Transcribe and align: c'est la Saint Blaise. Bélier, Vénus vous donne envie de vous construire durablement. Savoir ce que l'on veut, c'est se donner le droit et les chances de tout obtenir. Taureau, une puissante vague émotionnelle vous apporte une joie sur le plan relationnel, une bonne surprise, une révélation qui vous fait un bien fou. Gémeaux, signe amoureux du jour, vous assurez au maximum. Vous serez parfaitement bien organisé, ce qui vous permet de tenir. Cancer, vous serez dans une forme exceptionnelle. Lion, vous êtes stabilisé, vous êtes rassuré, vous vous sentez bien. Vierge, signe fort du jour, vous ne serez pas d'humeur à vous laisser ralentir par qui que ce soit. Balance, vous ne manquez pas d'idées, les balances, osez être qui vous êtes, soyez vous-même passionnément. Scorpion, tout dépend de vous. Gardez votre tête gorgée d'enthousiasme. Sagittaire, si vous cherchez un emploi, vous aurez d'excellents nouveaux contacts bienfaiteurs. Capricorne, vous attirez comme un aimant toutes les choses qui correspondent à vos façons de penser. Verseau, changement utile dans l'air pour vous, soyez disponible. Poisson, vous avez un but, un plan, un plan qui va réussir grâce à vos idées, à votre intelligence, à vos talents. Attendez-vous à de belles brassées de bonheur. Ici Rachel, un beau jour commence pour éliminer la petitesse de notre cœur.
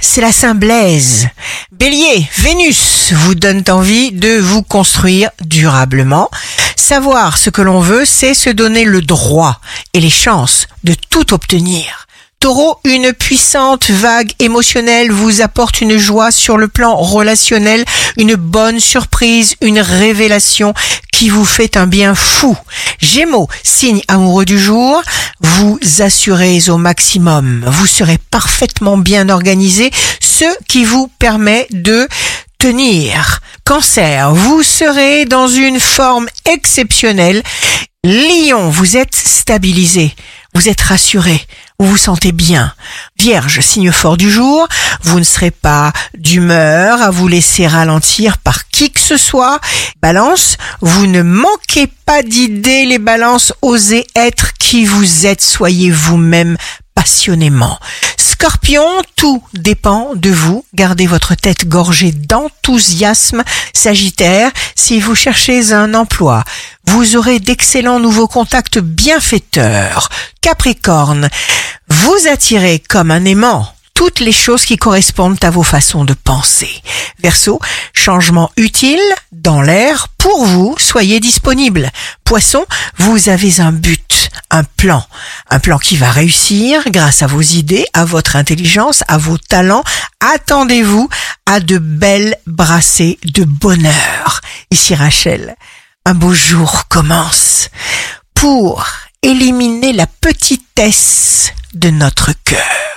c'est 0.00 0.20
la 0.20 0.32
Saint 0.32 0.54
Blaise. 0.54 1.28
Bélier, 1.72 2.28
Vénus 2.38 3.12
vous 3.12 3.34
donne 3.34 3.62
envie 3.68 4.12
de 4.12 4.38
vous 4.38 4.62
construire 4.62 5.30
durablement. 5.40 6.30
Savoir 6.76 7.36
ce 7.36 7.50
que 7.50 7.62
l'on 7.62 7.80
veut, 7.80 8.04
c'est 8.04 8.34
se 8.34 8.50
donner 8.50 8.84
le 8.84 9.02
droit 9.02 9.60
et 9.94 10.00
les 10.00 10.10
chances 10.10 10.66
de 10.84 10.94
tout 11.10 11.34
obtenir. 11.34 12.06
Taureau, 12.40 12.78
une 12.84 13.12
puissante 13.12 13.90
vague 13.90 14.32
émotionnelle 14.38 15.10
vous 15.10 15.40
apporte 15.40 15.80
une 15.80 15.96
joie 15.96 16.30
sur 16.30 16.56
le 16.56 16.68
plan 16.68 16.94
relationnel, 16.94 17.84
une 18.16 18.36
bonne 18.36 18.78
surprise, 18.78 19.56
une 19.60 19.80
révélation 19.80 20.72
qui 21.12 21.30
vous 21.30 21.44
fait 21.44 21.76
un 21.76 21.88
bien 21.88 22.14
fou. 22.14 22.56
Gémeaux, 23.00 23.48
signe 23.64 24.02
amoureux 24.06 24.44
du 24.44 24.56
jour, 24.56 25.02
vous 25.40 25.78
assurez 26.00 26.68
au 26.68 26.76
maximum. 26.76 27.64
Vous 27.66 27.86
serez 27.86 28.18
parfaitement 28.30 28.98
bien 28.98 29.28
organisé, 29.28 29.90
ce 30.20 30.44
qui 30.68 30.84
vous 30.84 31.08
permet 31.18 31.66
de 31.70 32.08
tenir. 32.58 33.40
Cancer, 33.64 34.34
vous 34.34 34.62
serez 34.62 35.24
dans 35.24 35.48
une 35.48 35.80
forme 35.80 36.28
exceptionnelle. 36.44 37.42
Lion, 38.04 38.68
vous 38.70 38.96
êtes 38.96 39.14
stabilisé, 39.14 40.14
vous 40.54 40.68
êtes 40.68 40.80
rassuré, 40.80 41.40
vous 41.80 41.86
vous 41.86 41.96
sentez 41.96 42.32
bien. 42.32 42.74
Vierge, 43.20 43.60
signe 43.60 43.92
fort 43.92 44.16
du 44.16 44.32
jour, 44.32 44.66
vous 45.02 45.20
ne 45.20 45.24
serez 45.24 45.52
pas 45.52 45.92
d'humeur 46.16 47.00
à 47.00 47.10
vous 47.10 47.28
laisser 47.28 47.68
ralentir 47.68 48.38
par 48.38 48.68
qui 48.68 48.90
que 48.90 48.98
ce 48.98 49.16
soit. 49.16 49.60
Balance, 50.02 50.56
vous 50.80 51.06
ne 51.06 51.22
manquez 51.22 51.86
pas 52.04 52.24
d'idées, 52.24 52.84
les 52.84 52.98
balances, 52.98 53.52
osez 53.62 54.08
être 54.16 54.54
qui 54.58 54.84
vous 54.86 55.24
êtes, 55.26 55.40
soyez 55.40 55.92
vous-même 55.92 56.56
passionnément. 56.96 57.78
Scorpion, 58.16 58.84
tout 59.14 59.40
dépend 59.54 60.16
de 60.16 60.30
vous. 60.30 60.64
Gardez 60.74 61.06
votre 61.06 61.36
tête 61.36 61.68
gorgée 61.68 62.10
d'enthousiasme. 62.10 63.44
Sagittaire, 63.72 64.50
si 64.74 64.98
vous 64.98 65.14
cherchez 65.14 65.72
un 65.72 65.94
emploi, 65.94 66.42
vous 66.88 67.14
aurez 67.14 67.38
d'excellents 67.38 68.00
nouveaux 68.00 68.26
contacts 68.26 68.78
bienfaiteurs. 68.78 70.08
Capricorne, 70.40 71.28
vous 71.98 72.28
attirez 72.28 72.78
comme 72.78 73.10
un 73.10 73.24
aimant 73.24 73.72
toutes 73.94 74.20
les 74.20 74.32
choses 74.32 74.64
qui 74.64 74.76
correspondent 74.76 75.42
à 75.42 75.50
vos 75.50 75.64
façons 75.64 76.04
de 76.04 76.14
penser. 76.14 76.70
Verseau, 77.20 77.58
changement 77.92 78.52
utile 78.56 79.00
dans 79.32 79.60
l'air 79.60 80.06
pour 80.18 80.44
vous, 80.44 80.76
soyez 80.78 81.18
disponible. 81.18 81.90
Poisson, 82.22 82.64
vous 82.98 83.28
avez 83.28 83.60
un 83.60 83.72
but, 83.72 84.30
un 84.50 84.62
plan, 84.62 85.04
un 85.50 85.58
plan 85.58 85.78
qui 85.78 85.96
va 85.96 86.12
réussir 86.12 86.84
grâce 86.90 87.24
à 87.24 87.26
vos 87.26 87.42
idées, 87.42 87.86
à 87.92 88.04
votre 88.04 88.36
intelligence, 88.36 89.02
à 89.08 89.18
vos 89.18 89.36
talents. 89.36 89.82
Attendez-vous 90.20 91.08
à 91.46 91.58
de 91.58 91.78
belles 91.78 92.36
brassées 92.46 93.18
de 93.24 93.42
bonheur. 93.42 94.40
Ici 94.70 94.94
Rachel, 94.94 95.56
un 96.06 96.14
beau 96.14 96.32
jour 96.32 96.84
commence 96.88 97.70
pour 98.34 98.86
éliminer 99.22 99.92
la 99.92 100.06
petitesse 100.06 101.52
de 101.74 101.90
notre 101.90 102.32
cœur. 102.44 102.87